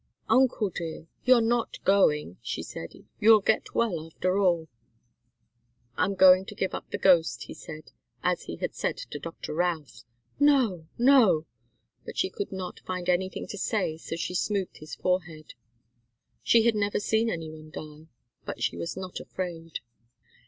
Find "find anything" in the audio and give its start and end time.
12.79-13.45